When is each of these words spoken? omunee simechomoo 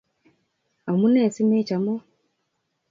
omunee 0.91 1.27
simechomoo 1.35 1.99